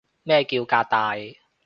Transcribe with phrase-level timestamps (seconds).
[0.23, 1.11] 咩叫革大